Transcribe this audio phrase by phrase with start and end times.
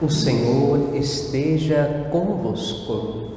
[0.00, 3.32] O Senhor esteja convosco.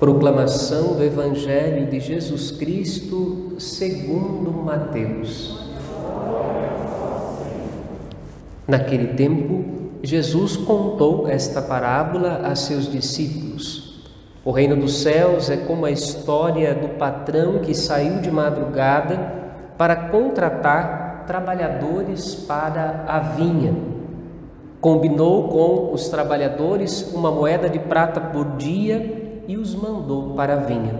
[0.00, 5.68] Proclamação do Evangelho de Jesus Cristo segundo Mateus.
[8.66, 14.06] Naquele tempo, Jesus contou esta parábola a seus discípulos.
[14.42, 19.34] O reino dos céus é como a história do patrão que saiu de madrugada
[19.76, 23.97] para contratar trabalhadores para a vinha
[24.80, 30.56] Combinou com os trabalhadores uma moeda de prata por dia e os mandou para a
[30.58, 30.94] vinha.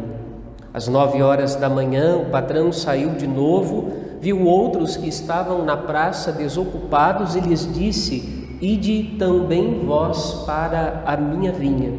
[0.74, 5.76] Às nove horas da manhã, o patrão saiu de novo, viu outros que estavam na
[5.76, 11.92] praça desocupados e lhes disse: Ide também vós para a minha vinha,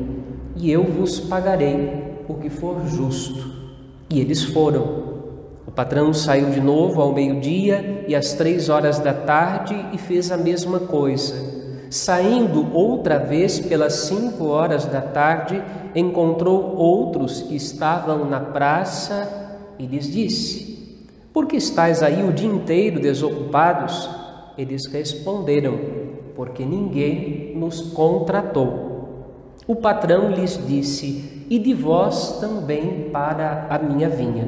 [0.58, 3.54] e eu vos pagarei o que for justo.
[4.10, 5.10] E eles foram.
[5.66, 10.32] O patrão saiu de novo ao meio-dia e às três horas da tarde e fez
[10.32, 11.59] a mesma coisa.
[11.90, 15.62] Saindo outra vez pelas cinco horas da tarde,
[15.96, 22.50] encontrou outros que estavam na praça e lhes disse: Por que estáis aí o dia
[22.50, 24.08] inteiro desocupados?
[24.56, 25.80] Eles responderam:
[26.36, 28.90] Porque ninguém nos contratou.
[29.66, 34.48] O patrão lhes disse: E de vós também para a minha vinha.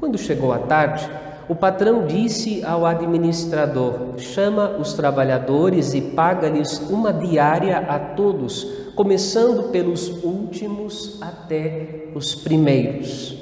[0.00, 1.08] Quando chegou a tarde,
[1.48, 9.70] o patrão disse ao administrador: chama os trabalhadores e paga-lhes uma diária a todos, começando
[9.70, 13.36] pelos últimos até os primeiros.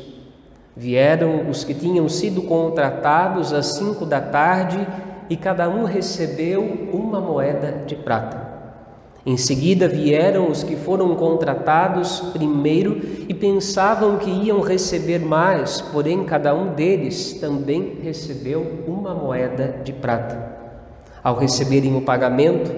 [0.77, 4.85] Vieram os que tinham sido contratados às cinco da tarde
[5.29, 8.52] e cada um recebeu uma moeda de prata.
[9.25, 16.25] Em seguida vieram os que foram contratados primeiro e pensavam que iam receber mais, porém
[16.25, 20.61] cada um deles também recebeu uma moeda de prata.
[21.23, 22.73] Ao receberem o pagamento,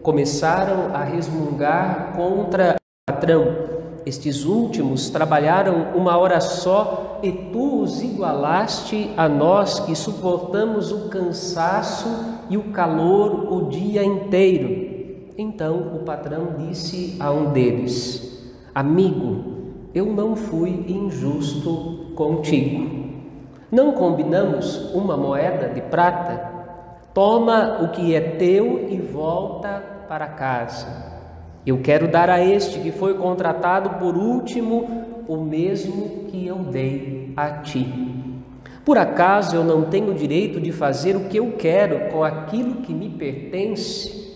[0.00, 3.66] começaram a resmungar contra o patrão.
[4.06, 11.08] Estes últimos trabalharam uma hora só e tu os igualaste a nós que suportamos o
[11.08, 12.08] cansaço
[12.48, 14.87] e o calor o dia inteiro.
[15.40, 19.44] Então o patrão disse a um deles: Amigo,
[19.94, 22.98] eu não fui injusto contigo.
[23.70, 26.58] Não combinamos uma moeda de prata?
[27.14, 31.06] Toma o que é teu e volta para casa.
[31.64, 37.32] Eu quero dar a este que foi contratado por último o mesmo que eu dei
[37.36, 37.86] a ti.
[38.84, 42.92] Por acaso eu não tenho direito de fazer o que eu quero com aquilo que
[42.92, 44.27] me pertence?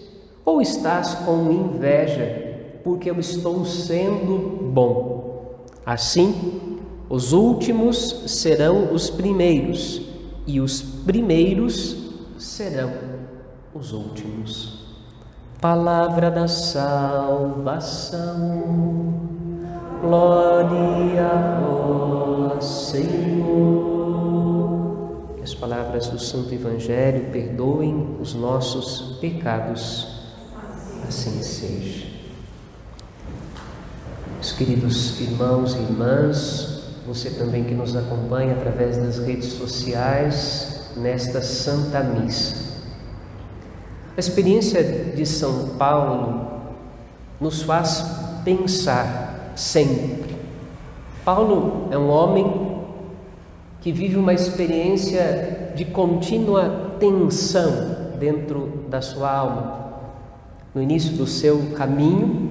[0.44, 5.62] Ou estás com inveja, porque eu estou sendo bom?
[5.86, 10.03] Assim, os últimos serão os primeiros,
[10.44, 11.97] e os primeiros
[12.38, 12.91] serão
[13.72, 14.82] os últimos.
[15.60, 17.62] Palavra da salvação,
[20.00, 23.92] glória a vós, Senhor.
[25.41, 30.12] As palavras do Santo Evangelho perdoem os nossos pecados
[31.12, 32.06] assim seja.
[34.37, 41.43] Meus queridos irmãos e irmãs, você também que nos acompanha através das redes sociais nesta
[41.43, 42.81] Santa Missa.
[44.17, 46.62] A experiência de São Paulo
[47.39, 48.06] nos faz
[48.43, 50.34] pensar sempre.
[51.27, 52.81] Paulo é um homem
[53.83, 59.83] que vive uma experiência de contínua tensão dentro da sua alma
[60.75, 62.50] no início do seu caminho,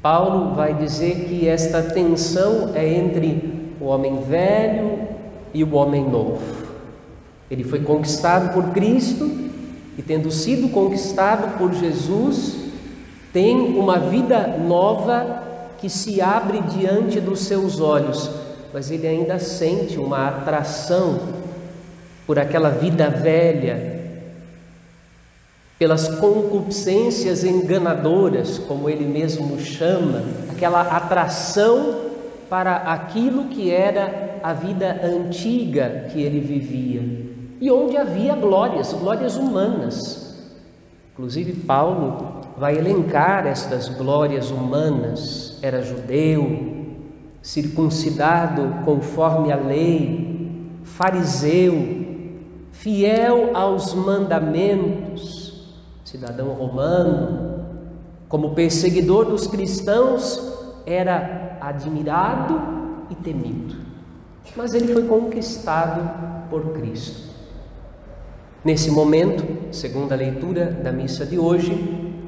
[0.00, 4.98] Paulo vai dizer que esta tensão é entre o homem velho
[5.52, 6.42] e o homem novo.
[7.50, 9.24] Ele foi conquistado por Cristo
[9.98, 12.54] e, tendo sido conquistado por Jesus,
[13.32, 15.42] tem uma vida nova
[15.78, 18.30] que se abre diante dos seus olhos,
[18.72, 21.20] mas ele ainda sente uma atração
[22.26, 24.03] por aquela vida velha
[25.78, 32.02] pelas concupiscências enganadoras, como ele mesmo chama, aquela atração
[32.48, 37.24] para aquilo que era a vida antiga que ele vivia
[37.60, 40.36] e onde havia glórias, glórias humanas.
[41.12, 45.58] Inclusive, Paulo vai elencar estas glórias humanas.
[45.62, 46.86] Era judeu,
[47.42, 52.04] circuncidado conforme a lei, fariseu,
[52.72, 55.43] fiel aos mandamentos
[56.14, 57.64] cidadão romano,
[58.28, 60.40] como perseguidor dos cristãos,
[60.86, 63.74] era admirado e temido.
[64.54, 67.34] Mas ele foi conquistado por Cristo.
[68.64, 72.22] Nesse momento, segundo a leitura da missa de hoje,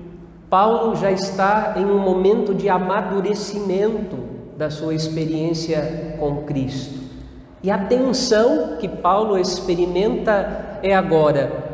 [0.50, 4.16] Paulo já está em um momento de amadurecimento
[4.58, 6.98] da sua experiência com Cristo.
[7.62, 11.66] E a tensão que Paulo experimenta é agora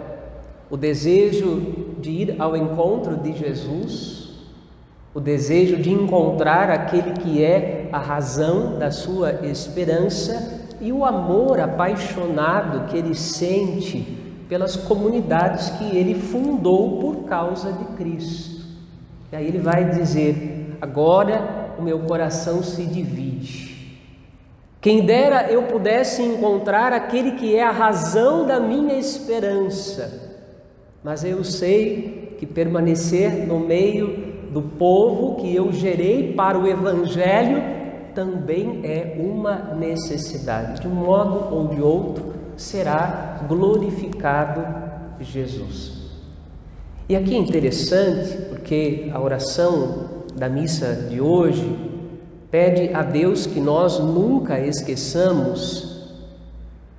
[0.72, 4.32] o desejo de ir ao encontro de Jesus,
[5.14, 11.60] o desejo de encontrar aquele que é a razão da sua esperança e o amor
[11.60, 14.18] apaixonado que ele sente
[14.48, 18.66] pelas comunidades que ele fundou por causa de Cristo.
[19.30, 23.72] E aí ele vai dizer: agora o meu coração se divide.
[24.80, 30.31] Quem dera eu pudesse encontrar aquele que é a razão da minha esperança,
[31.02, 37.62] mas eu sei que permanecer no meio do povo que eu gerei para o Evangelho
[38.14, 40.80] também é uma necessidade.
[40.82, 44.64] De um modo ou de outro, será glorificado
[45.20, 46.02] Jesus.
[47.08, 51.76] E aqui é interessante, porque a oração da missa de hoje
[52.50, 55.92] pede a Deus que nós nunca esqueçamos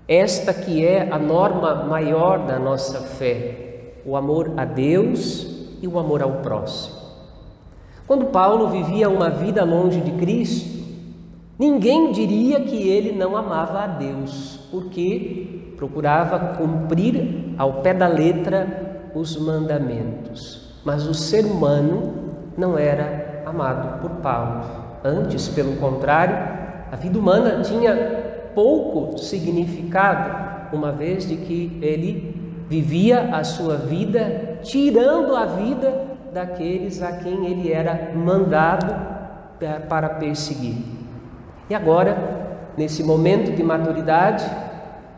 [0.08, 3.73] esta que é a norma maior da nossa fé,
[4.06, 5.48] o amor a Deus
[5.82, 7.04] e o amor ao próximo.
[8.06, 10.84] Quando Paulo vivia uma vida longe de Cristo,
[11.58, 19.12] ninguém diria que ele não amava a Deus, porque procurava cumprir ao pé da letra
[19.16, 20.74] os mandamentos.
[20.84, 22.14] Mas o ser humano
[22.58, 24.66] não era amado por Paulo.
[25.04, 26.36] Antes, pelo contrário,
[26.92, 27.96] a vida humana tinha
[28.54, 32.43] pouco significado, uma vez de que ele
[32.74, 39.14] vivia a sua vida tirando a vida daqueles a quem ele era mandado
[39.88, 40.78] para perseguir.
[41.70, 44.44] E agora, nesse momento de maturidade,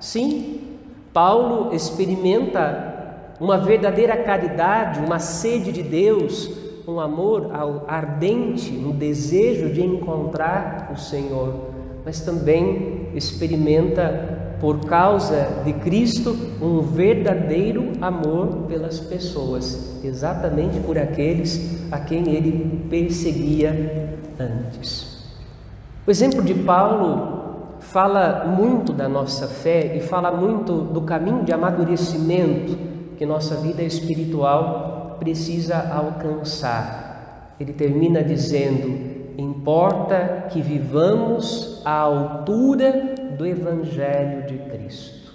[0.01, 0.79] sim,
[1.13, 2.93] Paulo experimenta
[3.39, 6.51] uma verdadeira caridade, uma sede de Deus,
[6.85, 7.51] um amor
[7.87, 11.69] ardente, um desejo de encontrar o Senhor,
[12.03, 21.91] mas também experimenta por causa de Cristo, um verdadeiro amor pelas pessoas, exatamente por aqueles
[21.91, 25.15] a quem ele perseguia antes.
[26.05, 27.35] O exemplo de Paulo
[27.79, 32.77] fala muito da nossa fé e fala muito do caminho de amadurecimento
[33.17, 37.55] que nossa vida espiritual precisa alcançar.
[37.59, 45.33] Ele termina dizendo: importa que vivamos à altura do Evangelho de Cristo.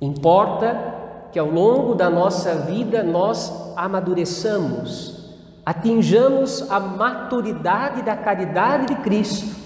[0.00, 0.94] Importa
[1.32, 5.34] que ao longo da nossa vida nós amadureçamos,
[5.64, 9.56] atinjamos a maturidade da caridade de Cristo,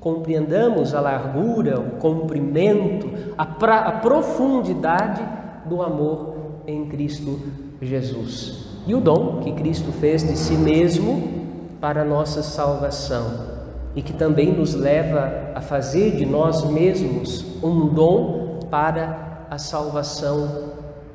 [0.00, 5.22] compreendamos a largura, o comprimento, a, pra, a profundidade
[5.66, 6.34] do amor
[6.66, 7.40] em Cristo
[7.80, 13.61] Jesus e o dom que Cristo fez de si mesmo para a nossa salvação
[13.94, 20.72] e que também nos leva a fazer de nós mesmos um dom para a salvação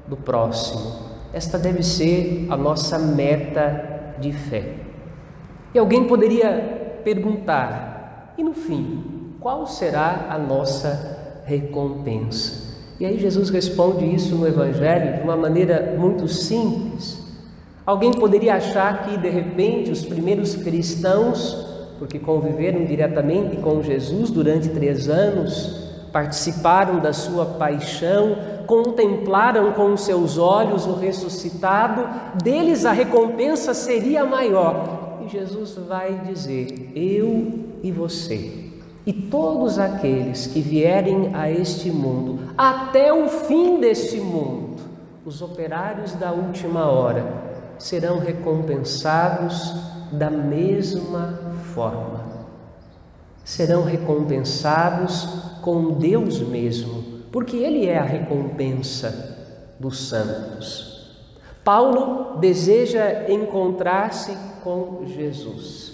[0.07, 1.07] do próximo.
[1.33, 4.75] Esta deve ser a nossa meta de fé.
[5.73, 12.67] E alguém poderia perguntar: e no fim, qual será a nossa recompensa?
[12.99, 17.25] E aí Jesus responde isso no Evangelho de uma maneira muito simples.
[17.85, 24.69] Alguém poderia achar que de repente os primeiros cristãos porque conviveram diretamente com Jesus durante
[24.69, 28.35] três anos, participaram da sua paixão,
[28.65, 32.07] contemplaram com seus olhos o ressuscitado,
[32.43, 35.19] deles a recompensa seria maior.
[35.25, 38.71] E Jesus vai dizer: Eu e você,
[39.05, 44.77] e todos aqueles que vierem a este mundo, até o fim deste mundo,
[45.25, 47.46] os operários da última hora,
[47.79, 49.73] serão recompensados
[50.11, 51.39] da mesma
[51.73, 52.25] forma.
[53.43, 55.27] Serão recompensados
[55.61, 60.97] com Deus mesmo, porque Ele é a recompensa dos santos.
[61.63, 65.93] Paulo deseja encontrar-se com Jesus,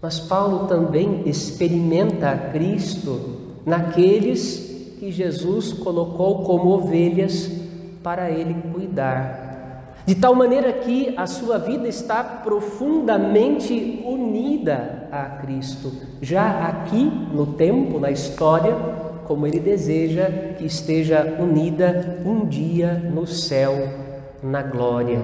[0.00, 7.50] mas Paulo também experimenta Cristo naqueles que Jesus colocou como ovelhas
[8.02, 9.41] para ele cuidar
[10.04, 17.54] de tal maneira que a sua vida está profundamente unida a Cristo, já aqui no
[17.54, 18.74] tempo, na história,
[19.26, 20.28] como ele deseja
[20.58, 23.72] que esteja unida um dia no céu,
[24.42, 25.22] na glória.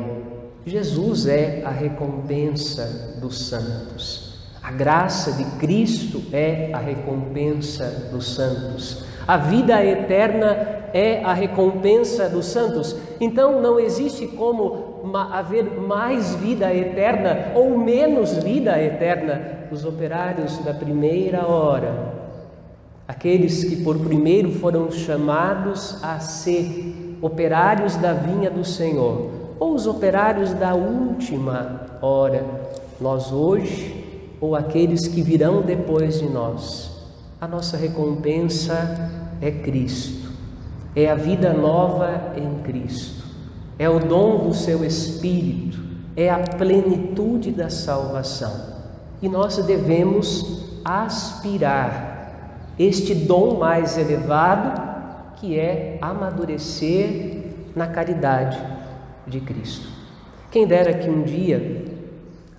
[0.64, 4.28] Jesus é a recompensa dos santos.
[4.62, 9.02] A graça de Cristo é a recompensa dos santos.
[9.28, 10.56] A vida eterna
[10.94, 12.96] é a recompensa dos santos.
[13.20, 19.68] Então não existe como haver mais vida eterna ou menos vida eterna.
[19.70, 21.92] Os operários da primeira hora,
[23.06, 29.28] aqueles que por primeiro foram chamados a ser operários da vinha do Senhor,
[29.60, 32.42] ou os operários da última hora,
[32.98, 34.06] nós hoje,
[34.40, 36.97] ou aqueles que virão depois de nós
[37.40, 40.30] a nossa recompensa é Cristo,
[40.94, 43.24] é a vida nova em Cristo,
[43.78, 45.78] é o dom do seu Espírito,
[46.16, 48.76] é a plenitude da salvação.
[49.22, 54.88] E nós devemos aspirar este dom mais elevado,
[55.36, 57.44] que é amadurecer
[57.76, 58.60] na caridade
[59.26, 59.86] de Cristo.
[60.50, 61.84] Quem dera que um dia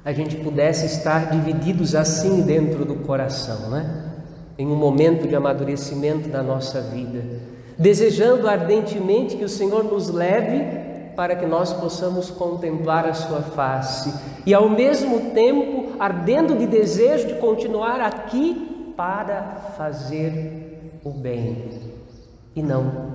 [0.05, 4.08] a gente pudesse estar divididos assim dentro do coração, né?
[4.59, 7.23] Em um momento de amadurecimento da nossa vida,
[7.77, 10.65] desejando ardentemente que o Senhor nos leve
[11.15, 14.13] para que nós possamos contemplar a Sua face
[14.45, 21.79] e, ao mesmo tempo, ardendo de desejo de continuar aqui para fazer o bem
[22.53, 23.13] e não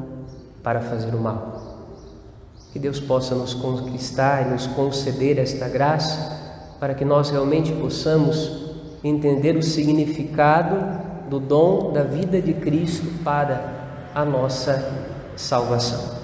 [0.62, 1.62] para fazer o mal.
[2.72, 8.64] Que Deus possa nos conquistar e nos conceder esta graça para que nós realmente possamos
[9.04, 14.92] entender o significado do dom da vida de Cristo para a nossa
[15.36, 16.23] salvação.